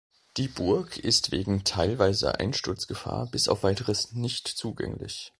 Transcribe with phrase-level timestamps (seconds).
[0.37, 5.29] Die Burg ist wegen teilweiser Einsturzgefahr bis auf weiteres nicht zugänglich.